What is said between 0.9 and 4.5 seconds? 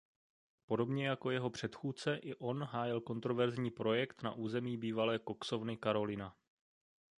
jako jeho předchůdce i on hájil kontroverzní projekt na